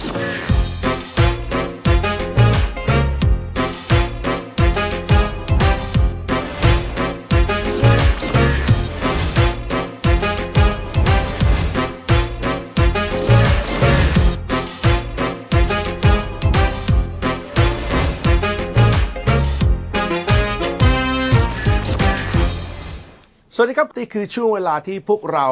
[0.00, 0.49] Thanks.
[23.62, 25.46] วัสดีครับนี่คือช่วงเวลาที่พวกเรา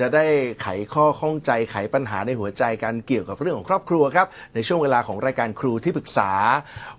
[0.00, 0.24] จะได้
[0.62, 6.30] ไขข้อข้องใจไขปัญหาในหัวใจกันเกี่ยวกับเรื่องของครอบครัวครับในช่วงเวลาของรายการครูที่ปรึกษา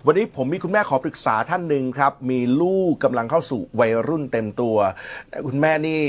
[0.06, 4.76] วันนี้ผมมีคุณแม่ขอปรึกษาท่านหนึ่งครับ มีลูกกำลังเข้าสู่วัยรุ่นเต็มตัว
[5.46, 6.00] คุณแม่นี่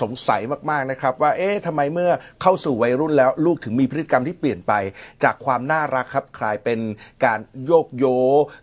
[0.00, 0.40] สงสัย
[0.70, 2.10] มากๆนะครับ ว่าเอ๊ะทำไมเมื่อ
[2.42, 4.72] เข้าสู่วัยรุ่นแล้ว ลูกถึงมีพฤติกรรมที่เปลี่ยนไป
[5.22, 6.78] จากความน่ารักครับกลายเป็น
[7.24, 8.04] การโยกโย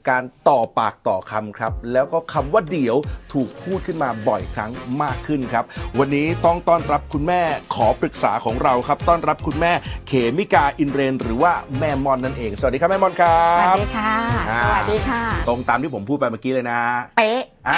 [0.09, 2.95] การต่อปากต่อคำครับ แล้วก็คำว่าเดี๋ยว
[3.33, 5.65] ถูกพูดขึ้นมาบ่อยครั้งมากขึ้นครับ
[5.99, 7.41] วันนี้ต้องต้อนรับคุณแม่
[7.75, 9.71] ขอปรึกษาของเราครับ ต้อนรับคุณแม่
[10.07, 14.13] เขมิกาอินเรน หรือว่าแม่มอนนั่นเอง สวัสดีครับแม่มอนครัสวับ สดีค่ะ
[14.49, 16.79] อ่า สวัสดีค่ะ ตรงตามที่ผมพูดไปเมื่อกี้เลยนะ
[17.17, 17.77] เป๊ะอ่า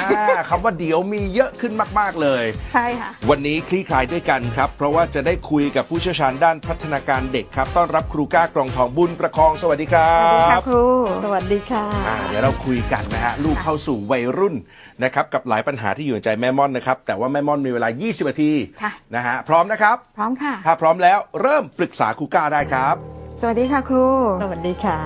[0.49, 10.85] คำว่าเดี๋ยวมีเยอะขึ้นมาก ๆ เลย ใช่ค่ะ วันนี้คลี่คลายด้วยกันครับ เพราะว่าจะได้คุยกับผู้เชี่ยวชาญด้านพัฒนาการเด็กครับ ต้อนรับครูก้ากรองทองบุญประคองสวัสดีครัสวัสดีค่ะบครู
[11.25, 14.55] สวัสดีค่ะ อ่าเดี๋ยวเราคุยกันนะฮะลูกเข้าสู่วัยรุ่น
[15.03, 24.07] นะครับกับหลายปัญหาที่อยู่ในใจแม่ม่อนนะครับ แต่ว่าแม่ม่อนมีเวลา 20นาทีค่ะ นะฮะพร้อมนะครับ พร้อมค่ะ ถ้าพร้อมแล้วเริ่มปรึกษาครูก้าได้ครับ สวัสดีค่ะครู
[24.43, 24.99] สวัสดีค่ะ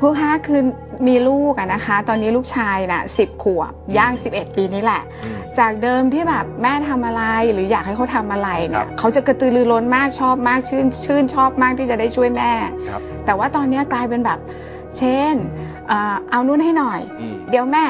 [0.00, 0.60] ครูคะคือ
[1.08, 12.52] มีลูกอะนะคะ ตอนนี้ลูกชายน่ะสิบขวบย่าง 11 ปีนี้แหละอืมจากเดิมที่แบบแม่ทำอะไรหรืออยากให้เขาทำอะไรครัเนี่บยเขาจะกระตือรือร้นมากชอบมากชื่น ชื่นชอบมากที่จะได้ช่วยแม่
[12.88, 14.38] ครับแต่ว่าตอนนี้กลายเป็นแบบ
[14.98, 15.34] เช่น
[15.88, 17.84] เอ่อเอานู่นให้หน่อยอืมเดี๋ยวแม่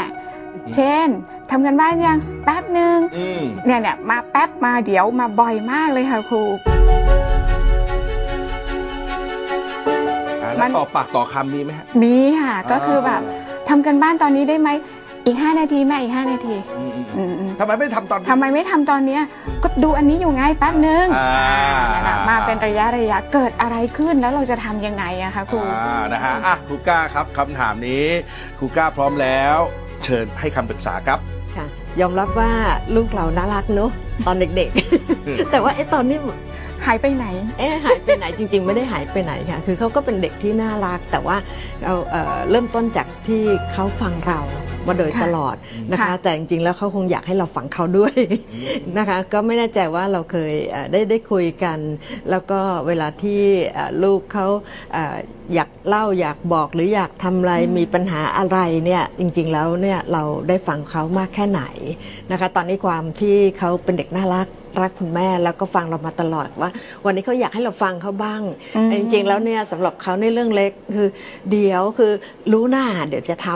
[0.74, 1.06] เช่น
[1.50, 6.42] ทำกันบ้านยังแป๊บหนึ่งอืมเนี่ยเนี่ยมาแป๊บมาเดี๋ยวมาบ่อยมากเลยค่ะครู
[10.58, 13.22] แล้วนต่อปากต่อคำมีไหมฮะ มีค่ะ ก็คือแบบ
[13.68, 14.70] ทำกันบ้านตอนนี้ได้ไหม
[15.26, 19.22] อีก 5 นาทีแม่อีก 5 นาทีอืมอืมอือืมมอืมทำไมไม่ทำตอนนี้ ทำไมไม่ทำตอนเนี้ย
[19.62, 21.32] ก็ดูอันนี้อยู่ไงแป๊บนึงอ่า
[21.90, 28.06] เนี่ยนะมาเป็นระยะระยะเกิดอะไรขึ้นแล้วเราจะทำยังไงอะคะครู อ่านะฮะอะครูก้าครับคำถามนี้
[28.58, 29.56] ครูก้าพร้อมแล้ว
[30.04, 31.18] เชิญให้คำปรึกษาครับ
[31.56, 31.66] ค่ะ
[32.00, 32.50] ยอมรับว่า
[32.94, 33.90] ลูกเราน่ารักเนอะ
[34.26, 34.68] ตอนเด็ก
[35.26, 36.18] อืมๆแต่ว่าไอ้ตอนนี้
[36.86, 37.26] หายไปไหน
[37.58, 41.36] เอ๊ะหายไปไหนจริง ๆ ไม่ได้หายไปไหนค่ะ คือเขาก็เป็นเด็กที่น่ารัก แต่ว่า
[41.84, 44.40] เอาเอ่อเริ่มต้นจากที่เขาฟังเรา
[44.86, 45.56] มาโดยค่ะตลอด
[45.90, 48.14] นะคะค่ะแต่จริงๆแล้วเขาคงอยากให้เราฟังเขาด้วย
[48.98, 51.78] นะคะ ก็ไม่แน่ใจว่าเราเคยเอ่อได้ได้คุยกัน
[52.30, 53.40] แล้วก็เวลาที่
[53.74, 54.46] เอ่อลูกเขา
[54.92, 55.16] เอ่อ
[55.54, 61.62] อยากเล่าอยากบอกหรืออยากทำอะไรมีปัญหาอะไรเนี่ยจริงๆแล้วเนี่ยเราได้ฟังเขามากแค่ไหน
[62.30, 64.48] นะคะ ตอนนี้ความที่เขาเป็นเด็กน่ารัก
[64.82, 66.70] รักคุณแม่แล้วก็ฟังเรามาตลอดว่า
[67.04, 68.42] วันนี้เขาอยากให้เราฟังเขาบ้าง
[68.76, 71.08] อืมจริงๆแล้วเนี่ยสำหรับเขาในเรื่องเล็กคือ
[71.50, 72.12] เดี๋ยวคือ
[72.52, 73.46] รู้หน้าเดี๋ยวจะท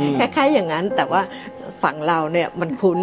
[0.00, 1.22] อืมำคล้ายๆอย่างนั้นแต่ว่า
[1.82, 2.98] ฝั่งเราเนี่ยมันคุ้น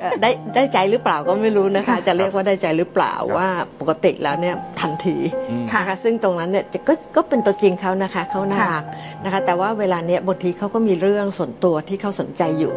[0.00, 3.48] เอ่อได้ได้ใจหรือเปล่าก็ไม่รู้นะคะ จะเรียกว่าได้ใจหรือเปล่าว่า
[3.80, 5.16] ปกติแล้วเนี่ยทันที
[5.50, 8.84] อืมค่ะนะคะซึ่งตรงนั้นเนี่ยจะก็ก็เป็นตัวจริงเขานะคะเขาน่าค่ะรัก
[9.24, 12.74] นะคะ แต่ว่าเวลาเนี้ยบางทีเขาก็มีเรื่องส่วนตัวที่เขาสนใจอยู่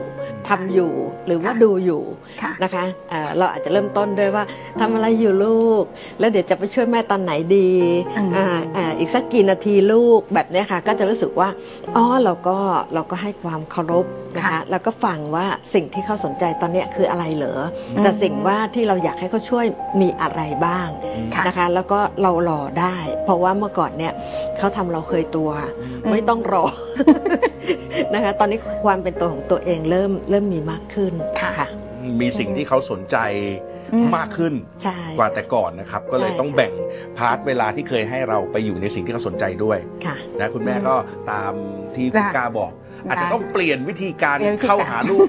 [0.48, 0.92] ทำอยู่
[1.26, 2.02] หรือว่าค่ะดูอยู่
[2.42, 4.44] ค่ะนะคะเอ่อเราอาจจะเริ่มต้นด้วยว่า
[4.80, 5.84] ทำอะไรอยู่ลูก
[6.20, 7.70] แล้วเดี๋ยวจะไปช่วยแม่ตอนไหนดี
[8.18, 11.50] อืมอ่าอ่าอีกสักกี่นาทีลูกแบบเนี้ยค่ะ ก็จะรู้สึกว่า
[11.96, 12.58] อ๋อเราก็
[12.94, 14.06] เราก็ให้ความเคารพ
[14.36, 17.60] นะคะค่ะแล้วก็ฟังว่าสิ่งที่เขาสนใจตอนเนี้ยคืออะไรเหรอ
[17.98, 19.66] อแต่สิ่งว่าที่เราอยากให้เขาช่วย
[20.02, 20.88] มีอะไรบ้าง
[21.36, 24.14] ค่ะนะคะ แล้วก็เรารอได้ เพราะว่าเมื่อก่อนเนี่ย
[24.58, 25.50] เขาทำเราเคยตัว
[25.82, 26.66] อืมไม่ต้องรอ
[28.14, 31.68] นะคะ ตอนนี้ความเป็นตัวของตัวเองเริ่มเริ่มมีมากขึ้นค่ะ
[32.22, 33.18] มีสิ่งที่เขาสนใจ
[33.94, 34.54] อืมมากขึ้น
[34.84, 36.74] ใช่ กว่าแต่ก่อนนะครับ ก็เลยใช่ต้องแบ่ง
[37.18, 40.96] พาร์ทเวลาที่เคยให้เราไปอยู่ในสิ่งที่เขาสนใจด้วยค่ะ นะคุณแม่ก็
[41.32, 41.54] ตาม
[41.96, 45.28] ที่คุณได้กาบอกได้ อาจจะต้องเปลี่ยนวิธีการเปลี่ยนวิธีการเข้าหาลูก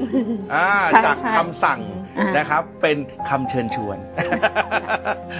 [0.54, 1.80] อ่าใช่จากใช่คำสั่ง
[2.18, 2.96] อ่านนะครับเป็น
[3.28, 3.98] คำเชิญชวน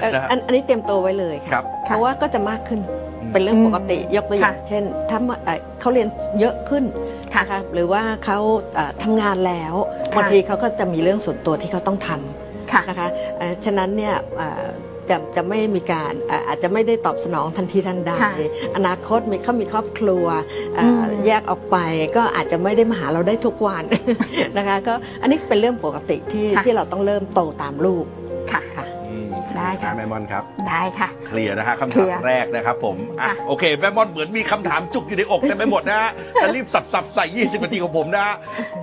[0.01, 2.81] เอ่อนะฮะอันอันนี้เตรียมตัวไว้เลยครัค่ะบเพราะว่าก็จะมากขึ้น
[3.21, 6.09] อืมเป็นเรื่องปกติยกตัวอย่างค่ะเช่น ถ้าเมื่อเอ่อเขาเรียน
[6.41, 6.85] เยอะขึ้น
[7.35, 8.39] ค่ะนะคะหรือว่าเขา
[8.75, 9.75] เอ่อทำงานแล้ว
[10.13, 13.09] ค่ะบางทีเขาก็จะมีเรื่องส่วนตัวที่เขาต้องทำค่ะนะคะ
[13.39, 14.67] เอ่อฉะนั้นเนี่ยเอ่อ
[15.13, 18.33] จะจะไม่มีการเอ่ออาจจะไม่ได้ตอบสนองทันทีทันใดค่ะ
[18.77, 20.27] อนาคตมีเขามีครอบครัว
[20.77, 21.77] เอ่ออมแยกออกไป
[22.17, 23.85] ก็อาจจะไม่ได้มาหาเราได้ทุกวัน
[24.57, 28.05] นะคะก็อันนี้เป็นเรื่องปกติที่ค่ะที่เราต้องเริ่มโตตามลูก
[28.53, 28.87] ค่ะ
[29.83, 36.11] ค่ะอืมได้ค่ะนะแม่มอนครับ ได้ค่ะ เคลียร์นะฮะคำเคลีถามยร์แรกนะครับผมอะค่ะโอเคแม่มอนเหมือนมีคำถามจุกอยู่ในอกเต็มไปหมดนะฮะ
[36.43, 38.35] จะรีบสับสับใส่ 20นาทีของผมนะฮะ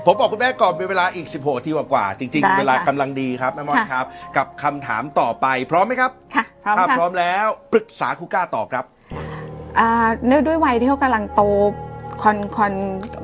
[0.05, 4.05] ผมบอกคุณแม่ก่อนเป็นเวลาอีก 16นาทีกว่าๆจริง ได้ๆเวลาค่ะกำลังดีครับแม่มอนค่ะ ครับ
[4.37, 8.85] กับคำถามต่อไปพร้อมไหมครับค่ะพร้อมถ้าค่ะพร้อมแล้วปรึกษาครูก้าต่อครับ
[9.79, 9.89] อ่า
[10.27, 11.41] เนื่องด้วยวัยที่เขากำลังโต
[12.21, 12.73] คอนคอน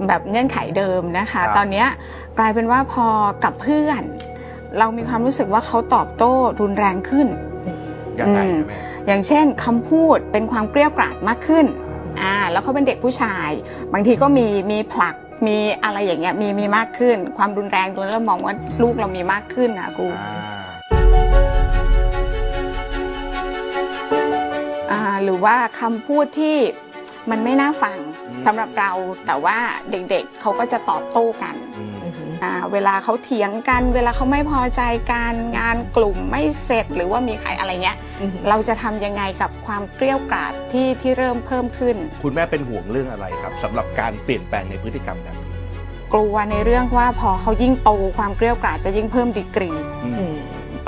[0.07, 1.87] แบบเงื่อนไขเดิมนะคะ ครับ ตอนเนี้ย
[2.37, 3.05] กลายเป็นว่าพอ
[3.43, 4.03] กับเพื่อน
[4.79, 7.27] เรามีความรู้สึกว่าเขาตอบโต้รุนแรงขึ้น
[8.21, 8.77] ยังไงอืมนะแม่
[9.07, 11.65] อย่างเช่นคำพูดเป็นความเกรี้ยวกราดมากขึ้น
[12.21, 13.49] อ่าแล้วเขาเป็นเด็กผู้ชาย
[13.93, 15.15] บางทีก็มีมีผลัก
[15.47, 20.55] มีอะไรอย่างเงี้ยมีมีมากขึ้น ความรุนแรงตัวนั้นเรามองว่าลูกเรามีมากขึ้นนะครูอ่า
[24.91, 26.57] อ่าหรือว่าคำพูดที่
[27.29, 27.97] มันไม่น่าฟัง
[28.45, 28.91] สำหรับเรา
[29.25, 29.57] แต่ว่า
[29.91, 31.94] เด็กๆเขาก็จะตอบโต้กันอืมอือหืออ่า
[32.73, 34.81] เวลาเขาเถียงกัน เวลาเขาไม่พอใจ
[35.13, 45.49] การงานกลุ่มไม่เสร็จหรือว่ามีใครอะไรเงี้ยอือหือเราจะทำยังไงกับความเกรี้ยวกราดที่ที่เริ่มเพิ่มขึ้น คุณแม่เป็นห่วงเรื่องอะไรครับสำหรับการเปลี่ยนแปลงในพฤติกรรมแบบนี้
[46.13, 49.71] กลัวในเรื่องว่าพอเขายิ่งโตความเกรี้ยวกราดจะยิ่งเพิ่มดีกรี
[50.03, 50.35] อืมอืม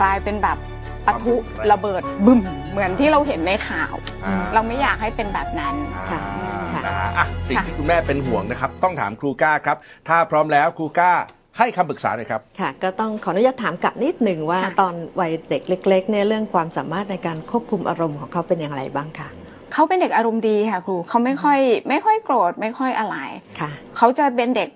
[0.02, 0.58] กลายเป็นแบบ
[1.06, 3.96] ปะทุความรุนแรงระเบิดบึ้มเหมือนที่เราเห็นในข่าว
[4.26, 5.76] อ่เราไม่อยากให้เป็นแบบนั้น
[6.10, 6.22] อ่า
[6.74, 9.78] ค่ะนะฮะอะสิ่งค่ะที่คุณแม่เป็นห่วงนะครับ ต้องถามครูก้าครับ
[10.08, 11.12] ถ้าพร้อมแล้วครูก้า
[11.58, 19.30] ให้คำปรึกษาหน่อยครับ ค่ะก็ต้องขออนุญาตถามกลับนิดหนึ่งว่าค่ะ ตอนวัยเด็กเล็กๆเนี่ยเรื่องความสามารถในการควบคุมอารมณ์ของเขาเป็นอย่างไรบ้างคะ
[19.74, 21.60] เขาเป็นเด็กอารมณ์ดีค่ะครูเขาไม่ค่อย
[21.90, 23.18] ไม่ค่อยโกรธไม่ค่อยอะไร
[23.60, 24.70] ค่ะ เขาจะเป็นเด็ก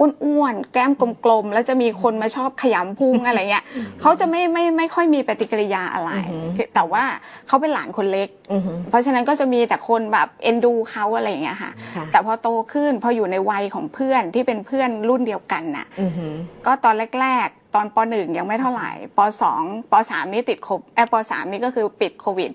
[0.00, 0.92] อ้วนๆแก้ม
[1.24, 3.64] กลมๆแล้วจะมีคนมาชอบขยำพุงอะไรเงี้ย
[4.00, 6.24] เขาจะไม่ไม่ไม่ค่อยมีปฏิกิริยาอะไรอือ
[6.56, 7.04] หือแต่ว่า
[7.46, 16.34] เขาเป็นหลานคนเล็กอือหือเพราะฉะนั้นก็จะมีแต่คนแบบเอ็นดูเขาอะไรอย่างเงี้ยค่ะค่ะแต่พอโตขึ้นพออยู่ในวัยของเพื่อนที่เป็นเพื่อนรุ่นเดียวกันน่ะอือหือ
[16.66, 22.52] ก็ตอนแรกๆ ตอนปหนึ่งยังไม่เท่าไหร่ปสองปสามนี่ติดโควิดเออปสามนี่ก็คือปิดโควิด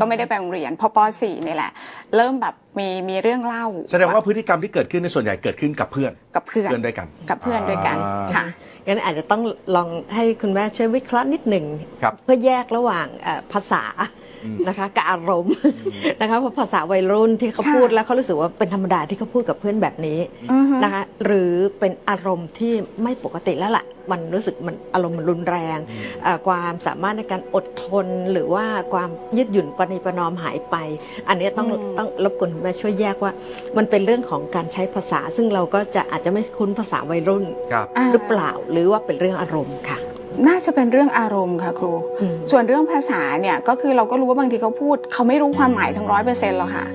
[0.00, 1.70] ก็ไม่ได้ไปโรงเรียนพอปสี่นี่แหละ
[2.16, 8.44] เริ่มแบบมีมีเรื่องเล่า แสดงว่าพฤติกรรมที่เกิดขึ้นในส่วนใหญ่เกิดขึ้นกับเพื่อนกับเพื่อนเพื่อนด้วยกัน กับเพื่อนด้วยกันอ่า ค่ะ
[8.86, 9.42] งั้นอาจจะต้อง
[9.76, 11.64] ลองให้คุณแม่ช่วยวิเคราะห์นิดหนึ่ง
[12.02, 13.84] ครับเพื่อแยกระหว่างเอ่อภาษา
[14.68, 15.54] นะคะกับอารมณ์
[16.20, 20.18] นะคะเพราะภาษาวัยรุ่นที่เขาค่ะ พูดแล้วเขารู้สึกว่าเป็นธรรมดาที่เขาพูดกับเพื่อนแบบนี้
[20.52, 25.78] อือฮึนะคะ หรือเป็นอารมณ์ที่ไม่ปกติแล้วล่ะ มันรู้สึกมันอารมณ์มันรุนแรง
[26.22, 28.64] เอ่อความสามารถในการอดทนหรือว่า
[28.94, 30.76] ความยืดหยุ่นปณิประนอมหายไป
[31.28, 33.32] อันนี้ต้องอืมต้องรบกวนคุณแม่ช่วยแยกว่า
[33.76, 39.98] มันเป็นเรื่องของการใช้ภาษา ซึ่งเราก็จะอาจจะไม่คุ้นภาษาวัยรุ่นครับาหรือเปล่าหรือว่าเป็นเรื่องอารมณ์ค่ะ
[40.48, 46.86] น่าจะเป็นเรื่องอารมณ์ค่ะครูอืมส่วนเรื่องภาษาเนี่ยก็คือเราก็รู้ว่าบางทีเขาพูด เขาไม่รู้ความหมายทั้งร้อยเปอร์เซ็นต์หรอกค่ะ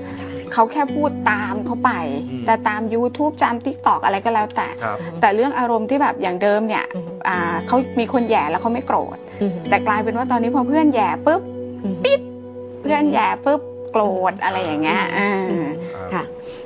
[0.54, 1.90] เขาแค่พูดตามเขาไป
[2.30, 11.42] อืมแต่ตาม YouTube จาม t ิ k t o k อะไรก็แล้วแต่ครับแต่เรื่องอารมณ์ที่แบบอย่างเดิมเนี่ยอืมอ่าเขามีคนแหย่แล้วเขาไม่โกรธอืมแต่กลายเป็นว่าตอนนี้พอเพื่อนแหย่ปุ๊บ
[11.84, 11.96] อืม
[12.80, 13.60] เพื่อนแหย่ปุ๊บ
[13.92, 14.02] โกร
[14.32, 15.68] ธอะไรอย่างเงี้ยอ่าอืม
[16.14, 16.24] ค่ะ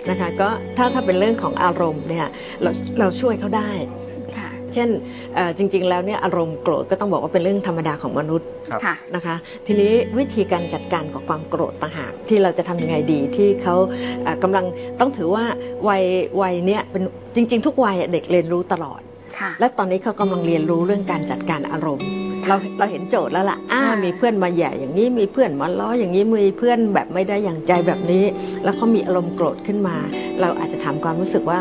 [0.08, 2.26] นะคะก็ถ้าถ้าเป็นเรื่องของอารมณ์เนี่ย
[2.62, 4.07] เราเราช่วยเขาได้ค่ะ
[4.74, 4.88] เช่น
[5.34, 9.36] เอ่อจริงๆ แล้วเนี่ยอารมณ์โกรธก็ต้องบอกว่าเป็นเรื่องธรรมดาของมนุษย์ครับค่ะนะคะ
[9.66, 13.74] ทีนี้วิธีการจัดการกับความโกรธต่างหากที่เราจะทำยังไงดีที่เขา
[14.22, 14.64] เอ่อกำลัง
[15.00, 15.44] ต้องถือว่า
[15.88, 16.04] วัย
[16.42, 17.02] วัยเนี้ยเป็น
[17.34, 19.07] จริง ๆ ทุกวัยอะเด็กเรียนรู้ตลอดค่ะ
[19.60, 22.08] และตอนนี้เขากำลังเรียนรู้เรื่องการจัดการอารมณ์
[22.48, 28.24] เราเราเห็นโจทย์แล้วล่ะอ่าค่ะมีเพื่อนมาแหย่อย่างนี้มีเพื่อนมาล้ออย่างนี้มีเพื่อนแบบไม่ได้อย่างใจแบบนี้
[28.64, 29.96] แล้วเขามีอารมณ์โกรธขึ้นมา
[30.40, 31.58] เราอาจจะถามความรู้สึกว่า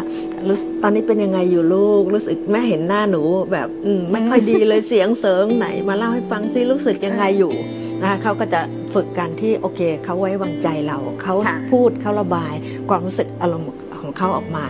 [0.50, 7.53] รู้สึกตอนนี้เป็นยังไงอยู่ลูก รู้สึกแม่เห็นหน้าหนูแบบอืมไม่ค่อยดีเลยเสียงเสริงไหนมาเล่าให้ฟังซิรู้สึกยังไงอยู่
[8.01, 8.62] นะคะเขาก็จะ
[8.94, 12.53] ฝึกกันที่โอเคเขาไว้วางใจเราเขาค่ะพูดเขาระบาย
[12.89, 13.67] ความรู้สึกอารมณ์
[13.98, 14.65] ของเขาออกมา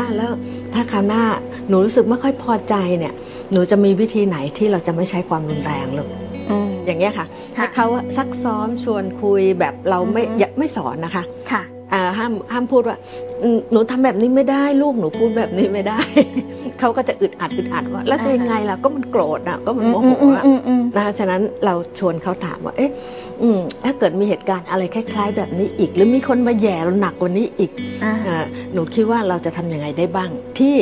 [0.00, 0.30] อะแล้ว
[0.74, 1.22] ถ้าคราวหน้า
[1.68, 3.14] หนูรู้สึกไม่ค่อยพอใจเนี่ย
[3.52, 6.08] หนูจะมีวิธีไหนที่เราจะไม่ใช้ความรุนแรงลูก
[6.50, 7.26] อืมอย่างเงี้ยค่ะ
[7.58, 11.79] ค่ะให้เขาซักซ้อมชวนคุยแบบเราไม่อือฮึอย่าไม่สอนนะคะค่ะอ่า
[12.20, 12.96] ห้ามห้ามพูดว่า
[13.42, 16.00] อืมหนูทำแบบนี้ไม่ได้ลูกหนูพูดแบบนี้ไม่ได้
[16.80, 22.90] เขาก็จะอึดอัดอึดอัดว่า แล้วจะยังไงล่ะก็มันโกรธอะก็มันโมโหอะอืมอืมนะคะฉะนั้นเราชวนเขาถามว่า เอ๊ะ
[23.42, 27.70] อืมถ้าเกิดมีเหตุการณ์อะไรคล้าย ๆ แบบนี้อีก หรือมีคนมาแหย่เราหนักกว่านี้อีก
[28.04, 30.76] อ่าอ่าหนูคิดว่าเราจะทำยังไงได้บ้างที่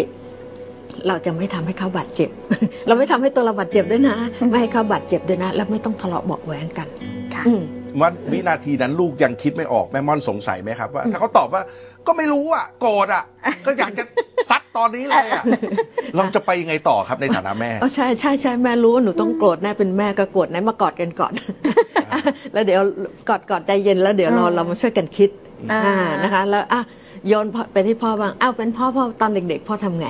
[1.09, 2.31] เราจะไม่ทำให้เขาบาดเจ็บ
[2.87, 4.17] เราไม่ทำให้ตัวเราบาดเจ็บด้วยนะ
[4.51, 6.89] ไม่ให้เขาบาดเจ็บด้วยนะ แล้วไม่ต้องทะเลาะเบาะแหวงกัน
[7.35, 7.63] ค่ะอืม
[8.01, 11.63] วันวินาทีนั้นลูกยังคิดไม่ออกแม่ม่อนสงสัยไหมครับว่า ถ้าเขาตอบว่า
[12.07, 13.25] ก็ไม่รู้อะโกรธอะ
[13.67, 14.05] ก็อยากจะ
[14.51, 15.43] ซัดตอนนี้เลยอะ
[16.17, 21.33] เราจะไปยังไงต่อครับในฐานะแม่อ๋อใช่ใช่ใช่แม่รู้ว่าหนูต้องโกรธแน่เป็นแม่ก็โกรธแน่มากอดกันก่อน
[22.53, 22.81] แล้วเดี๋ยว
[23.29, 25.31] กอดกอดใจเย็นแล้วเดี๋ยวเราอืมเรามาช่วยกันคิด
[25.73, 26.81] อ่าอ่านะคะ แล้วอะ
[27.29, 30.07] โยนพ่อไปที่พ่อบ้างอ้าวเป็นพ่อพ่อตอนเด็ก ๆ พ่อทำไง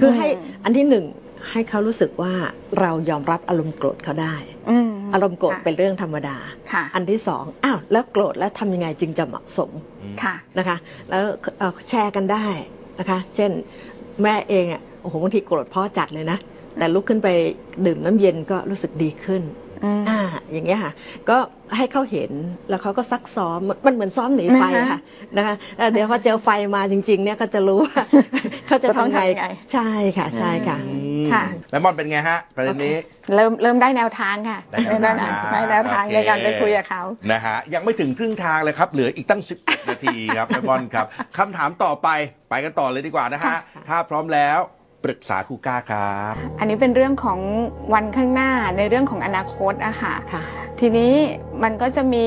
[0.00, 0.26] คือให้
[0.64, 1.04] อันที่หนึ่ง
[1.50, 2.32] ให้เขารู้สึกว่า
[2.80, 4.36] เรายอมรับอารมณ์โกรธเขาได้
[4.70, 6.36] อืมอารมณ์โกรธค่ะเป็นเรื่องธรรมดา
[6.72, 9.70] ค่ะอันที่สองอ้าวแล้วโกรธแล้วทำยังไงจึงจะเหมาะสม
[10.22, 10.76] ค่ะนะคะ
[11.10, 11.24] แล้ว
[11.58, 12.46] เอ่อแชร์กันได้
[12.98, 13.50] นะคะ เช่น
[14.22, 16.38] แม่เองอะโอ้โหบางทีโกรธพ่อจัดเลยนะ
[16.78, 17.28] แต่ลุกขึ้นไป
[17.86, 19.44] ดื่มน้ำเย็นก็รู้สึกดีขึ้น
[19.84, 20.20] อืมอ่า
[20.52, 20.92] อย่างเงี้ยค่ะ
[21.28, 21.38] ก็
[21.76, 22.30] ให้เขาเห็น
[22.68, 25.00] แล้วเขาก็ซักซ้อมมันเหมือนซ้อมหนีไฟอะค่ะ
[25.36, 27.94] นะคะเอ่อเดี๋ยวพอเจอไฟมาจริง ๆ เนี่ยก็จะรู้ว่า
[28.66, 32.96] เขาจะจะต้องทำไงทำยังไงใช่ค่ะใช่ค่ะอื มค่ะ แล้วมอนเป็นไงฮะประเด็นนี้
[33.34, 41.06] เริ่มเริ่มได้แนวทางค่ะได้แนวทางได้แนวทางโอเค ในการไปคุยกับเขา นะฮะยังไม่ถึงครึ่งทางเลยครับ เหลืออีกตั้ง11นาทีครับแม่บอลครับ
[41.38, 42.08] คำถามต่อไป
[42.50, 43.58] ไปกันต่อเลยดีกว่านะฮะค่ะ
[43.88, 44.58] ถ้าพร้อมแล้ว
[45.04, 47.38] ปรึกษาครูก้าครับ อันนี้เป็นเรื่องของ
[47.94, 50.42] วันข้างหน้าในเรื่องของอนาคตอะค่ะค่ะ
[50.80, 51.14] ทีนี้
[51.62, 52.26] มันก็จะมี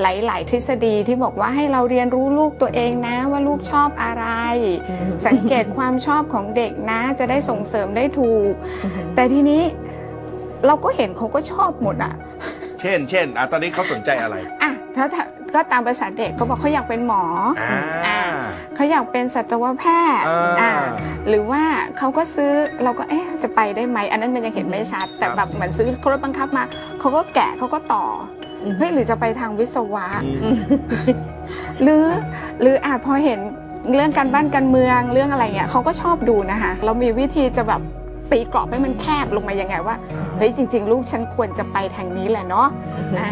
[0.00, 4.26] หลาย ๆ ทฤษฎีที่บอกว่าให้เราเรียนรู้ลูกตัวเองนะ ว่าลูกชอบอะไร
[4.88, 8.52] อืมสังเกตความชอบของเด็กนะ จะได้ส่งเสริมได้ถูก
[9.14, 9.62] แต่ทีนี้
[10.66, 12.14] เราก็เห็นเขาก็ชอบหมดอะ
[12.80, 15.24] เช่น เช่นอะตอนนี้เขาสนใจอะไรอะถ้าถ้า
[15.54, 17.22] ก็ตามภาษาเด็กก็บอกเขาอยากเป็นหมอ
[17.60, 18.19] อ่าอ่า
[18.80, 19.84] เขาอยากเป็นสัตวแพ
[20.20, 20.72] ทย์อ่าอ่า
[21.28, 21.62] หรือว่า
[21.98, 22.52] เขาก็ซื้อ
[22.84, 26.64] เราก็เอ๊ะจะไปได้ไหมอันนั้นมันยังเห็นไม่ชัด แต่ครับแบบเหมือนซื้อรถบังคับมา
[27.00, 28.04] เขาก็แกะเขาก็ต่อ
[28.62, 30.40] อมเฮ้ยหรือจะไปทางวิศวะอืม
[31.82, 32.04] หรือ
[32.60, 33.38] หรืออะพอเห็น
[33.94, 37.80] เรื่องการบ้านการเมืองเรื่องอะไรเงี้ยเขาก็ชอบดูนะคะเรามีวิธีจะแบบ
[38.32, 39.96] ตีกรอบให้มันแคบลงมายังไงว่า
[40.38, 42.68] เฮ้ยจริง ๆ ลูกฉันควรจะไปทางนี้แหละเนาะ
[43.18, 43.28] อ่า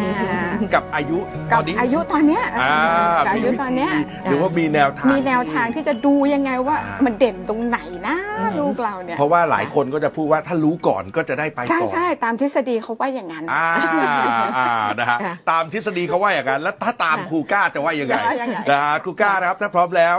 [0.75, 1.19] กับอายุ
[1.53, 2.75] ตกัอบนนี้อายุตอนเนี้ยอ่า
[3.27, 3.91] กับอายุตอนเนี้ย
[4.25, 7.79] หรือว่ามีแนวทาง มีแนวทางที่จะดูยังไงว่าอ่ามั มันเด่นตรงไหน
[8.09, 13.67] นะอืมลูกเราเนี่ยเพราะว่าหลายคนก็จะพูดว่าถ้ารู้ก่อนก็จะได้ไปใช่ก่อน ใช่ตามทฤษฎีเขาว่าอย่างนั้น อ่า
[14.59, 20.17] อ่านะฮะค่ะ ตามทฤษฎีเขาว่าอย่างนั้น แล้วถ้าตามค่ะครูก้าจะว่ายังไงจะว่ายังไง นะฮะครูก้านะครับถ้าพร้อมแล้ว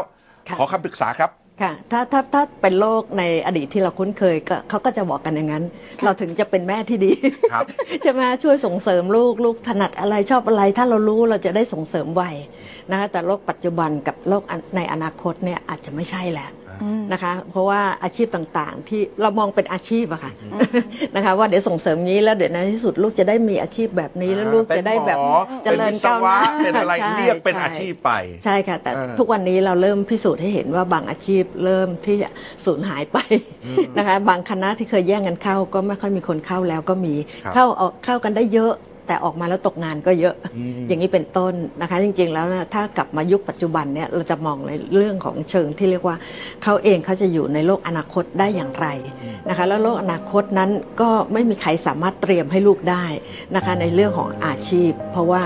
[0.47, 1.29] ค่ะขอคำปรึกษาครับ
[1.61, 5.63] ค่ะถ้าถ้าถ้าเป็นโลกในอดีตที่เราคุ้นเคยก็เขาก็จะบอกกันอย่างนั้น
[6.03, 7.11] เราถึงจะเป็นแม่ที่ดี
[7.53, 7.65] ครับ
[8.01, 12.23] ใช่ไหมช่วยส่งเสริมลูกลูกถนัดอะไรชอบอะไร ถ้าเรารู้เราจะได้ส่งเสริมไว
[12.91, 16.58] นะคะแต่โลกปัจจุบันกับโลกอันในอนาคตเนี่ยอาจจะไม่ใช่แล้วอืม
[17.13, 20.31] นะคะ เพราะว่าอาชีพต่างๆ ที่เรามองเป็นอาชีพอะค่ะ
[21.15, 28.11] นะคะ ว่าเดี๋ยวส่งเสริมนี้แล้วเดี๋ยวในที่สุดลูกจะได้มีอาชีพแบบนี้แล้วลูกจะได้แบบเป็นหมอเจริญก้าวหน้าเป็นวิศวะเป็นอะไรใช่เรียกเป็นใช่อาชีพไป
[28.43, 32.29] ใช่ค่ะ แต่เออทุกวันนี้เราเริ่มพิสูจน์ให้เห็นว่าบางอาชีพเริ่มที่จะ
[32.65, 33.17] สูญหายไป
[33.97, 38.73] นะคะ บางคณะที่เคยแย่งกันเข้าก็ไม่ค่อยมีคนเข้าแล้วก็มีครับเข้าออกเข้ากันได้เยอะ
[39.09, 46.15] แต่ออกมาแล้วตกงานก็เยอะอืมอย่างนี้เป็นต้นนะคะ จริงๆแล้วนะถ้ากลับมายุคปัจจุบันเนี่ยเราจะมองในเรื่องของเชิงที่เรียกว่า
[46.63, 48.87] เขาเองเขาจะอยู่ในโลกอนาคตได้อย่างไร
[49.49, 50.69] นะคะ แล้วโลกอนาคตนั้น
[51.01, 53.05] ก็ไม่มีใครสามารถเตรียมให้ลูกได้
[53.55, 55.41] นะคะในเรื่องของอาชีพ เพราะว่า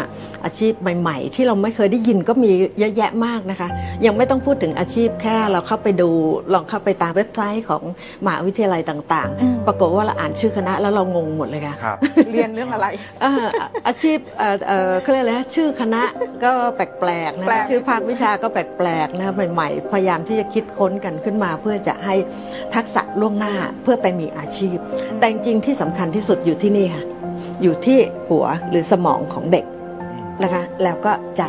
[0.46, 3.70] อาชีพใหม่ ๆ ที่เราไม่เคยได้ยินก็มีเยอะแยะมากนะคะ
[4.06, 6.10] ยังไม่ต้องพูดถึงอาชีพแค่เราเข้าไปดู
[6.54, 7.84] ลองเข้าไปตามเว็บไซต์ของ
[8.26, 11.98] มหาวิทยาลัยต่างอืมๆปรากฏว่าเราอ่านชื่อคณะแล้วเรางงหมดเลยค่ะครับ
[12.32, 12.88] เรียนเรื่องอะไร
[13.60, 16.04] อ่าอาชีพเอ่อเอ่อเขาเรียกอะไรนะชื่อคณะ
[16.44, 22.16] ก็แปลกๆนะแปลก ชื่อภาควิชาก็แปลกๆนะใหม่ๆ พยายามที่จะคิดค้นกันขึ้นมา เพื่อจะให้
[22.76, 24.78] ทักษะล่วงหน้าเพื่อไปมีอาชีพ
[25.20, 27.04] แต่จริงๆที่สำคัญที่สุดอยู่ที่นี่ค่ะ
[27.62, 29.66] อยู่ที่หัวหรือสมองของเด็ก
[30.44, 31.44] นะคะ แล้วก็ใจ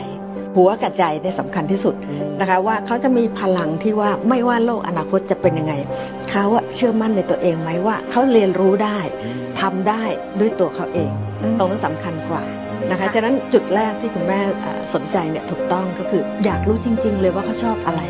[0.57, 1.95] หัวกับใจเนี่ยสำคัญที่สุด
[2.41, 5.75] นะคะว่าเขาจะมีพลังที่ว่าไม่ว่าโลกอนาคตจะเป็นยังไง
[6.31, 8.99] เขาอะเชื่อมั่นในตัวเองไหมว่าเขาเรียนรู้ได้
[9.61, 10.03] ทำได้
[10.41, 12.43] ด้วยตัวเขาเองอืม ตรงนั้นสำคัญกว่า
[12.91, 18.01] นะคะค่ะฉะนั้นจุดแรกที่คุณแม่เอ่อสนใจเนี่ยถูกต้องก็คืออยากรู้จริง ๆ เลยว่าเขาชอบอะไร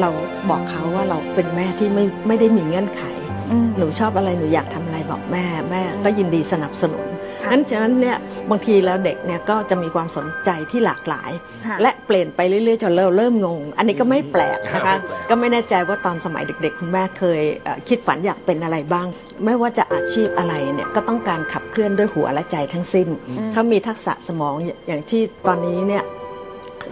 [0.00, 0.08] เรา
[0.50, 3.02] บอกเขาว่าเราเป็นแม่ที่ไม่ไม่ได้มีเงื่อนไข
[3.50, 7.07] อืมหนูชอบอะไรหนูอยากทำอะไรบอกแม่แม่ก็ยินดีสนับสนุน
[7.48, 8.16] ค่ะงั้นฉะนั้นเนี่ย
[8.50, 11.30] บางทีแล้วเด็กเนี่ยก็จะมีความสนใจที่หลากหลาย
[11.66, 19.06] ค่ะและเปลี่ยนไปเรื่อยๆจนเราเริ่มงง อันนี้ก็ไม่แปลกนะคะไม่แปลกก็ไม่แน่ใจว่าตอนสมัยเด็ก ๆ คุณแม่เคยเอ่อคิดฝันอยากเป็นอะไรบ้าง
[19.44, 23.08] ไม่ว่าจะอาชีพอะไรเนี่ยก็ต้องการขับเคลื่อนด้วยหัวและใจทั้งสิ้น
[23.52, 24.54] เขามีทักษะสมอง
[24.86, 26.04] อย่างที่ตอนนี้เนี่ย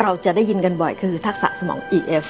[0.03, 2.27] เราจะได้ยินกันบ่อยคือทักษะสมอง EF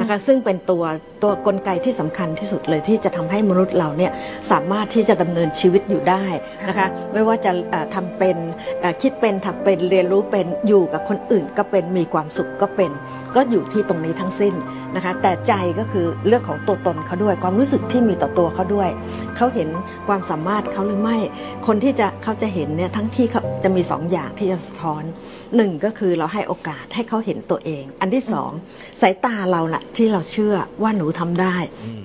[0.00, 0.84] นะคะซึ่งเป็นตัว
[1.22, 4.12] ตัวกลไกที่สำคัญที่สุดเลยที่จะทำให้มนุษย์เราเนี่ย
[4.50, 6.24] สามารถที่จะดำเนินชีวิตอยู่ได้
[6.68, 8.36] นะคะไม่ว่าจะเอ่อทำเป็น
[8.80, 12.90] เอ่อคิดเป็นทำเป็นเรียนรู้เป็นอยู่กับคนอื่นก็เป็นมีความสุขก็เป็น
[13.36, 14.54] ก็อยู่ที่ตรงนี้ทั้งสิ้น
[14.96, 18.90] นะคะแต่ใจก็คือเรื่องของตัวตนเขาด้วย ความรู้สึกที่มีต่อตัวเขาด้วย
[19.36, 19.68] เขาเห็น
[20.08, 21.18] ความสามารถเขาหรือไม่
[21.66, 25.02] คนที่จะเขาจะเห็นเนี่ยทั้งที่เขาจะมีสองอย่างที่จะสะท้อน
[25.56, 28.50] หนึ่งก็คือเราให้โอกาสให้เขาเห็นตัวเอง อันที่สอง
[29.00, 31.56] สายตาเราน่ะที่เราเชื่อว่าหนูทำได้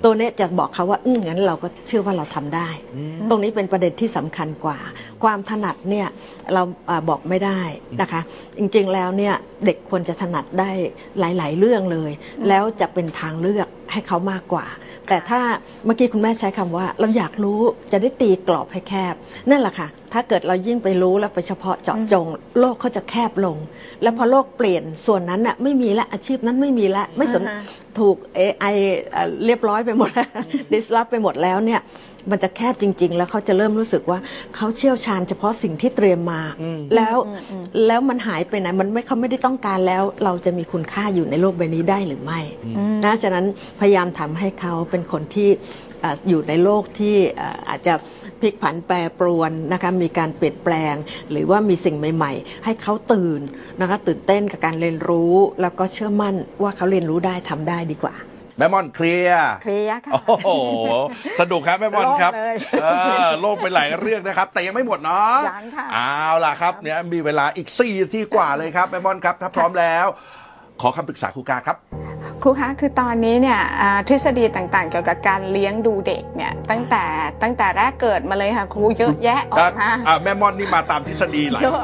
[0.04, 2.68] ตัวเนี้ยจะบอกเขาว่าอืมงั้นเราก็เชื่อว่าเราทำได้
[3.28, 4.78] ตรงนี้เป็นประเด็นที่สำคัญกว่า
[5.24, 6.08] ความถนัดเนี่ย
[6.54, 7.60] เราอาบอกไม่ได้
[8.00, 8.20] นะคะ
[8.58, 9.34] จริงๆแล้วเนี่ย
[9.64, 10.70] เด็กควรจะถนัดได้
[11.18, 12.10] หลาย ๆ เรื่องเลย
[12.48, 14.66] แล้วจะเป็นทางเลือกให้เขามากกว่า
[15.08, 15.40] แต่ถ้า
[15.84, 17.60] เมื่อกี้คุณแม่ใช้คำว่า เราอยากรู้
[17.92, 19.14] จะได้ตีกรอบให้แคบ
[19.50, 22.26] นั่นแหละค่ะ ถ้าเกิดเรายิ่งไปรู้แล้วไปเฉพาะเจาะจง
[22.58, 23.56] โลกเขาจะแคบลง
[24.02, 27.42] แล้วพอโลกเปลี่ยนส่วนนั้นน่ะไม่มีละอาชีพนั้นไม่มีละไม่สน
[28.00, 28.76] ถูก AI
[29.12, 30.10] เอ่อเรียบร้อยไปหมด
[30.72, 31.80] ดิสลอฟไปหมดแล้วเนี่ย
[32.30, 34.18] มันจะแคบจริง ๆ แล้วเขาจะเริ่มรู้สึกว่า
[34.54, 36.42] เขาเชี่ยวชาญเฉพาะสิ่งที่เตรียมมา
[36.96, 37.16] แล้ว
[37.86, 42.40] แล้วมันหายไปไหนมันไม่เขาไม่ได้ต้องการแล้ว เราจะมีคุณค่าอยู่ในโลกใบนี้ได้หรือไม่
[43.04, 43.44] นะฉะนั้น
[43.80, 45.48] พยายามทำให้เขาเป็นคนที่
[46.00, 47.94] เอ่ออยู่ในโลกที่เอ่ออาจจะ
[48.40, 50.94] พลิกผันแปรปรวนนะคะมีการเปลี่ยนแปลง
[51.30, 53.40] หรือว่ามีสิ่งใหม่ ๆ ให้เขาตื่น
[53.80, 58.14] นะคะตื่นเต้นกับการเรียนรู้ แล้วก็เชื่อมั่นว่าเขาเรียนรู้ได้ทำได้ดีกว่า
[58.58, 60.50] แม่มอนเคลียร์เคลียร์ค่ะ โอ้โห
[61.40, 62.86] สนุกครับแม่มอนครับโล่งเลยเอ
[63.24, 70.06] อโลกไปหลายเรื่องนะครับ แต่ยังไม่หมดเนาะยังค่ะเอาล่ะครับเนี่ยมีเวลาอีก4นาทีกว่าเลยครับแม่มอนครับ ถ้าพร้อมแล้ว
[70.80, 71.76] ขอคำปรึกษาครูกาครับ
[72.42, 77.04] ครูคะคือตอนนี้เนี่ยอ่าทฤษฎีต่างๆ เกี่ยวกับการเลี้ยงดูเด็กเนี่ยตั้งแต่
[77.42, 81.82] ตั้งแต่แรกเกิดมาเลยค่ะครูเยอะแยะออกมาอะแม่มอนนี่มาตามทฤษฎีหลายเยอะ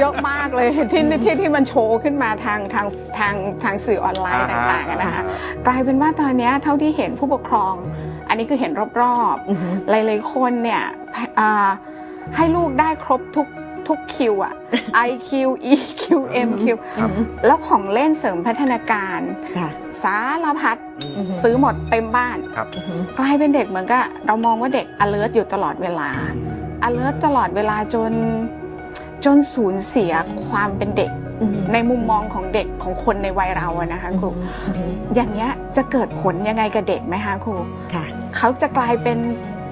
[0.00, 2.86] เยอะมากเลยที่ที่ที่มันโชว์ขึ้นมาทางทาง
[3.18, 5.22] ทางทางสื่อออนไลน์อ่าฮะต่างๆอะนะคะ
[5.66, 7.74] กลายเป็นว่าตอนเนี้ยเท่าที่เห็นผู้ปกครอง
[8.28, 10.82] อันนี้คือเห็นรอบอือฮึๆหลายๆคนเนี่ย
[11.38, 11.68] อ่า
[12.36, 13.46] ให้ลูกได้ครบทุก
[13.88, 14.54] ทุกคิวอะ
[15.08, 15.30] IQ
[15.72, 16.04] EQ
[16.48, 16.64] MQ
[16.98, 17.10] ครับ
[17.46, 19.20] แล้วของเล่นเสริมพัฒนาการ
[19.58, 19.68] ค่ะ
[20.02, 20.78] สารพัด
[21.16, 26.10] อืม ซื้อหมดเต็มบ้าน ครับ อือฮึกลายเป็นเด็กเหมือนกับเรามองว่าเด็ก alert อยู่ตลอดเวลา
[26.86, 28.12] alert ตลอดเวลาจน
[29.24, 30.12] จนสูญเสีย
[30.46, 34.28] ความเป็นเด็ก อือฮึในมุมมองของเด็กของคนในวัยเราอะนะคะครู
[34.66, 37.54] อือฮึอย่างเงี้ยจะเกิดผลยังไงกับเด็กไหมคะครู
[37.94, 38.04] ค่ะ
[38.36, 39.18] เขาจะกลายเป็น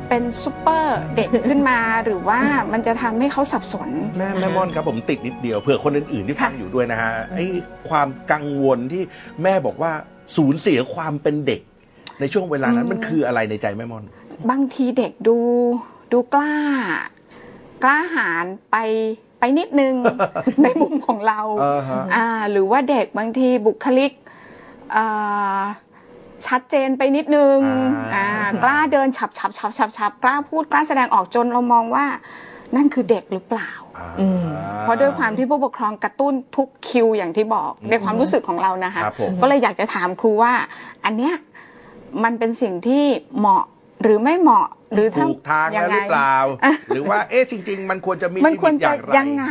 [0.09, 2.41] เป็นซูเปอร์เด็กขึ้นมา หรือว่า
[2.73, 7.47] มันจะทำให้เขาสับสน แม่แม่มอนครับผมติดนิดเดียวเผื่อคนอื่นๆที่ฟังค่ะอยู่ด้วยนะฮะไอ้
[7.89, 9.03] ความกังวลที่
[9.43, 9.93] แม่บอกว่า
[10.37, 11.61] สูญเสียความเป็นเด็ก
[12.21, 14.05] ในช่วงเวลานั้นมันคืออะไรในใจแม่มอน
[14.51, 15.39] บางทีเด็กดู
[16.13, 16.55] ดูกล้า
[17.83, 18.77] กล้าหาญไป
[19.41, 19.95] ไปนิดนึง
[20.63, 24.13] ในมุมของเราอ่าฮะอ่าหรือว่าเด็กบางทีบุคลิก
[24.97, 25.61] อ่า
[26.47, 28.27] ชัดเจนไปนิดนึงอ่าอ่า
[28.63, 32.07] กล้าเดินฉับฉับฉับฉับฉับกล้าพูดกล้าแสดงออกจนเรามองว่า
[32.77, 33.71] นั่นคือเด็กหรือเปล่า
[34.21, 34.47] อืม
[34.81, 40.53] เพราะด้วยความที่ผู้ปกครองกระตุ้นทุกคิวอย่างที่บอกในความรู้สึกของเรานะคะครับผมก็เลยอยากจะถามครูว่า
[41.05, 41.35] อันเนี้ย
[42.25, 43.05] มันเป็นสิ่งที่
[43.39, 43.65] เหมาะ
[44.03, 46.35] หรือไม่เหมาะหรือถ้าถูกทางแล้วหรือเปล่า
[46.89, 49.45] หรือว่าเอ๊ะจริง ๆ มันควรจะมีมันควรจะลิตอยังไง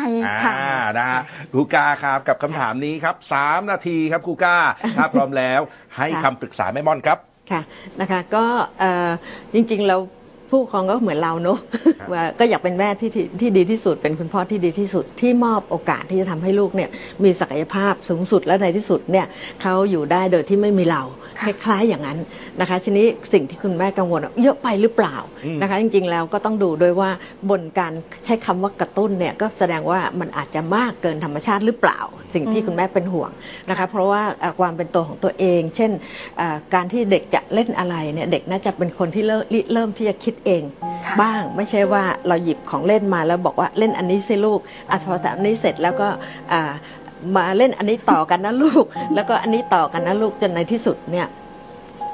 [0.44, 1.22] ค่ะอ่านะฮะ
[1.54, 4.56] ครูกาครับกับคำถามนี้ครับสามนาทีครับครูกา
[4.98, 5.62] ถ้าพร้อมแล้ว
[5.98, 7.18] ให้ค่ะคำปรึกษาแม่ม่อนครับ
[7.52, 7.62] ค่ะ
[8.00, 8.46] นะคะก็
[8.80, 9.10] เอ่อ
[9.54, 9.98] จริงๆเรา
[10.50, 11.60] ผู้ปกครองก็เหมือนเราเนอะ
[12.12, 16.90] ว่าก็อยากเป็นแม่ที่ที่ที่ดีที่สุด เป็นคุณพ่อที่ดีที่สุดที่มอบโอกาสที่จะทำให้ลูกเนี่ย
[17.24, 19.26] มีศักยภาพสูงสุดและในที่สุดเนี่ย
[19.62, 21.04] เขาอยู่ได้โดยที่ไม่มีเรา
[21.40, 22.18] คค่ะล้ายๆอย่างนั้น
[22.62, 27.10] นะคะทีนี้สิ่งที่คุณแม่กังวลอะเยอะไปหรือเปล่าอืม นะคะ จริงๆแล้วก็ต้องดูด้วยว่า
[27.50, 27.94] บนการ
[28.26, 32.00] ใช้คำว่ากระตุ้นเนี่ยก็แสดงว่ามันอาจจะมากเกินธรรมชาติหรือเปล่า
[32.34, 33.32] สิ่งที่คุณแม่เป็นห่วง
[33.70, 35.92] นะคะเพราะว่าเอ่อความเป็นตัวของตัวเอง เช่น
[36.38, 40.64] เอ่อการที่เด็กจะเล่นอะไรเนี่ยเด็กน่าจะเป็นคนที่เริ่มเริ่มที่จะคิดเอง
[41.06, 46.08] ค่ะบ้างไม่ใช่ว่าเราหยิบของเล่นมาแล้วบอกว่าเล่นอันนี้สิลูกอะพอแต่อันนี้เสร็จแล้วก็
[46.52, 46.72] อ่า
[47.36, 48.84] มาเล่นอันนี้ต่อกันนะลูก
[49.16, 51.28] แล้วก็อันนี้ต่อกันนะลูกจนในที่สุดเนี่ย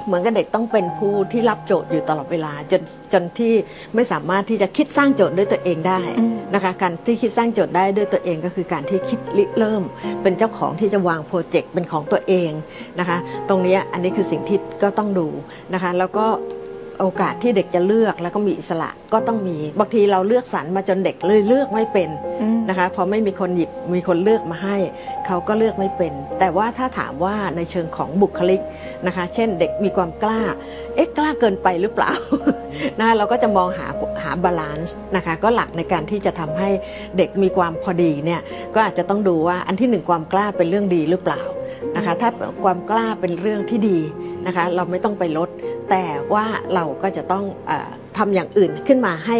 [0.05, 2.81] เหมือนกับเด็กต้องเป็นผู้ที่รับโจทย์อยู่ตลอดเวลาจน
[3.13, 3.53] จนที่
[3.95, 9.83] ไม่สามารถที่จะคิดสร้างโจทย์ด้วยตัวเองได้อืมนะคะการที่คิดสร้างโจทย์ได้ด้วยตัวเองก็คือการที่คิดริเริ่ม
[10.21, 12.51] เป็นเจ้าของที่จะวางโปรเจกต์เป็นของตัวเอง
[12.99, 13.17] นะคะ
[13.49, 15.27] ตรงเนี้ยอันนี้คือสิ่งที่ก็ต้องดู
[15.73, 16.25] นะคะ แล้วก็
[17.01, 22.09] โอกาสที่เด็กจะเลือกแล้วก็มีอิสระก็ต้องมีบางทีเราเลือกสรรมาจนเด็กเลยเลือกไม่เป็น
[22.41, 24.77] อืมนะคะพอไม่มีคนหยิบมีคนเลือกมาให้
[25.27, 28.61] เขาก็เลือกไม่เป็น แต่ว่าถ้าถามว่าในเชิงของบุคลิก
[29.07, 30.41] นะคะ เช่นเด็กมีความกล้า
[30.95, 32.11] เอ๊ะกล้าเกินไปหรือเปล่า
[32.99, 33.87] นะเราก็จะมองหา
[34.23, 36.69] หา balance นะคะก็หลักในการที่จะทำให้
[37.17, 38.41] เด็กมีความพอดีเนี่ย
[38.75, 41.41] ก็อาจจะต้องดูว่าอันที่หนึ่งความกล้าเป็นเรื่องดีหรือเปล่า
[41.95, 42.29] นะคะ ถ้า
[42.63, 43.99] ความกล้าเป็นเรื่องที่ดี
[44.47, 45.49] นะคะ เราไม่ต้องไปลด
[45.89, 49.37] แต่ว่าเราก็จะต้องเออทำอย่างอื่นขึ้นมาให้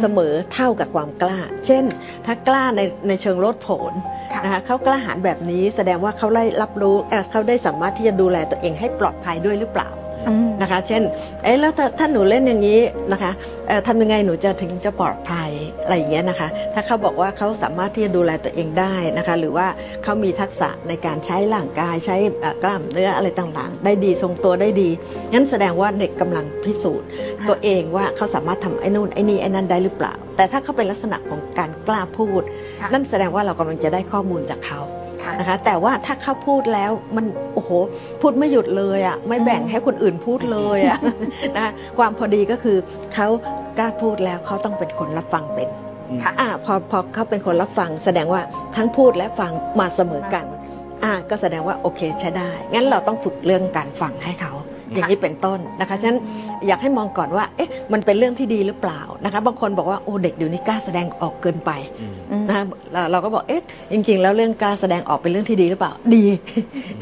[0.00, 1.84] เสมอเท่ากับความกล้า เช่น
[2.26, 3.92] ถ้ากล้าในในเชิงลดผล
[4.32, 10.03] ค่ะนะคะเขากล้าหาญแบบนี้แสดงว่าเขาได้รับรู้เอ่อเขาได้สามารถที่จะดูแลตัวเองให้ปลอดภัยด้วยหรือเปล่าอืม
[10.62, 11.02] นะคะ เช่น
[11.42, 12.80] เอ๊ะแล้วถ้าถ้าหนูเล่นอย่างนี้
[13.12, 13.32] นะคะ
[13.68, 15.50] เอ่อทำยังไงหนูจะถึงจะปลอดภัย
[15.82, 19.66] อะไรอย่างเงี้ยนะคะ ถ้าเขาบอกว่าเขาสามารถที่จะดูแลตัวเองได้นะคะ หรือว่า
[20.02, 24.90] เขามีทักษะในการใช้ร่างกายใช้เอ่อกล้ามเนื้ออะไรต่างๆ ได้ดีทรงตัวได้ดี
[25.32, 27.08] งั้นแสดงว่าเด็กกำลังพิสูจน์
[27.40, 32.42] ค่ะตัวเองว่าเขาสามารถทำไอ้นู่นไอ้นี่ไอ้นั่นได้หรือเปล่า แต่ถ้าเขาเป็นลักษณะของการกล้าพูด
[32.80, 35.03] ค่ะนั่นแสดงว่าเรากำลังจะได้ข้อมูลจากเขาค่ะ
[35.38, 37.70] นะคะ แต่ว่าถ้าเขาพูดแล้วมันโอ้โห
[38.20, 40.98] พูดไม่หยุดเลยอะ่ะไม่แบ่งให้คนอื่นพูดเลยอะ
[41.56, 42.76] นะคะความพอดีก็คือ
[43.14, 43.28] เขา
[43.78, 45.68] กล้าพูดแล้วเขาต้องเป็นคนรับฟังเป็น
[46.22, 48.42] ค่ะอ่าพอพอเขาเป็นคนรับฟัง แสดงว่า
[48.76, 50.44] ทั้งพูดและฟังมาเสมอกัน
[51.04, 54.52] อ่าก็แสดงว่าโอเคใช้ได้ งั้นเราต้องฝึกเรื่องการฟังให้เขา
[54.94, 56.18] อย่างนี้เป็นต้นนะคะฉะนั้น
[56.66, 61.70] อยากให้มองก่อนว่าเอ๊ะมันเป็นเรื่องที่ดีหรือเปล่านะคะบางคนบอกว่าโอ้เด็กเดี๋ยวนี้กล้าแสดงออกเกินไป
[62.48, 66.24] นะคะเราเราก็บอกเอ๊ะจริง ๆ แล้วเรื่องกล้าแสดงออกเป็นเรื่องที่ดีหรือเปล่าดี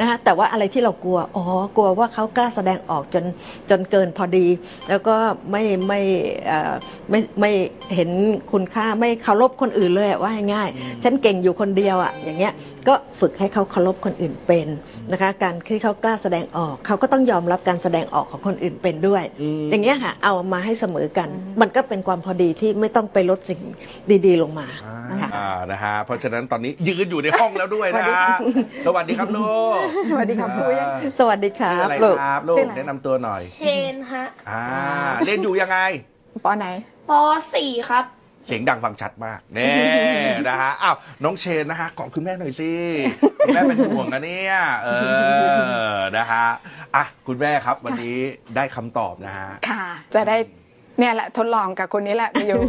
[0.00, 1.44] นะคะแต่ว่าอะไรที่เรากลัวอ๋อ
[1.76, 3.24] กลัวว่าเขากล้าแสดงออกจน
[3.70, 4.46] จนเกินพอดี
[4.88, 5.16] แล้วก็
[5.50, 6.00] ไม่ไม่
[6.46, 6.72] เอ่อ
[7.10, 7.50] ไม่ไม่
[7.94, 8.10] เห็น
[8.52, 12.52] คุณค่าไม่เคารพคนอื่นเลยอะว่าง่ายๆฉันเก่งอยู่คนเดียวอะอย่างเงี้ย
[12.88, 14.68] ก็ฝึกให้เขาเคารพคนอื่นเป็น
[15.12, 19.24] นะคะการที่เขากล้าแสดงออกเขาก็ต้องยอมรับการแสดงออกของคนอื่นเป็นด้วย
[19.70, 21.28] อย่างเงี้ยค่ะเอามาให้เสมอกัน
[21.60, 23.60] มันก็เป็นความพอดีที่ไม่ต้องไปลดสิ่ง
[24.26, 24.68] ดีๆลงมา
[25.22, 28.24] ค่ะอ่านะฮะเพราะฉะนั้นตอนนี้ยืนอยู่ในห้องแล้วด้วยนะฮะ
[28.86, 29.78] สวัสดีครับลูก
[30.10, 34.62] สวัสดีครับครูยังสวัสดีครัชื่อบอะไรลูกครับลูชื่อกอะไรแนะนำตัวหน่อยเชนฮะอ่า
[35.24, 35.78] เรียนอยู่ยังไง
[36.44, 36.66] ปอไหน
[37.08, 37.12] ป
[37.54, 38.04] สี่ครับ
[38.46, 39.72] เสียงดังฟังชัดมากแน่
[40.48, 42.72] นะฮะอ้าวน้องเชนนะฮะกอดคุณแม่หน่อยสิ
[43.38, 44.88] คุณแม่เป็นห่วงนะเนี่ยเอ
[45.94, 46.46] อนะฮะ
[46.96, 48.16] อะคุณแม่ครับวันนี้
[48.56, 49.84] ได้คำตอบนะฮะค่ะ
[50.16, 50.38] จะได้
[50.98, 52.60] เนี่ยแหละทดลองกับคนนี้แหละมีอยู่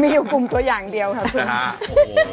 [0.00, 2.32] มีอยู่กลุ่มตัวอย่างเดียวค่ะครูนะฮะโอ้โห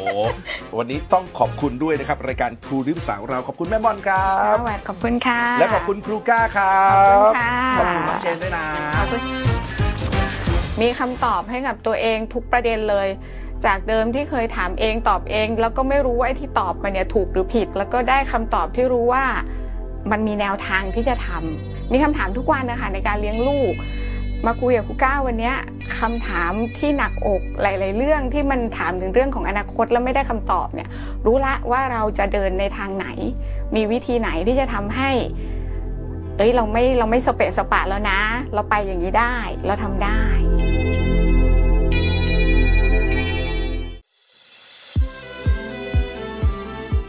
[0.78, 8.66] วันนี้ต้องขอบคุณด้วยนะครับ รายการครูริมสาวเราขอบคุณแม่บอลครัสบ วัสดีขอบคุณค่ะ และขอบคุณครูก้าครับขอบคุณค่ะ ขอบคุณน้องเชนด้วยนะ
[8.98, 9.39] ขอบคุณ
[10.80, 13.08] มีคำตอบให้กับตัวเองทุกประเด็นเลย
[13.66, 19.24] จากเดิมที่เคยถามเองตอบเอง แล้วก็ไม่รู้ว่าไอ้ที่ตอบมาเนี่ยถูกหรือผิด แล้วก็ได้คำตอบที่รู้ว่า
[20.10, 23.74] มันมีแนวทางที่จะทำมีคำถามทุกวันนะคะในการเลี้ยงลูก
[24.46, 25.52] มาคุยกับครูก้าวันนี้
[25.98, 30.88] คำถามที่หนักอกหลาย ๆ เรื่องที่มันถามถึงเรื่องของอนาคตแล้วไม่ได้คำตอบเนี่ย
[31.26, 33.06] รู้ละว่าเราจะเดินในทางไหน
[33.74, 35.10] มีวิธีไหนที่จะทำให้
[36.36, 38.20] เอ้ยเราไม่เราไม่สเปะสปะแล้วนะ
[38.54, 40.20] เราไปอย่างนี้ได้ เราทำได้